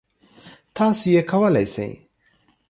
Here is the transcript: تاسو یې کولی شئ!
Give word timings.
تاسو 0.75 1.03
یې 1.13 1.21
کولی 1.31 1.65
شئ! 1.73 1.91